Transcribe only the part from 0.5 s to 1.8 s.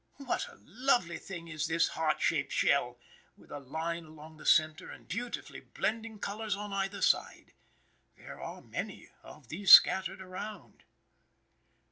lovely thing is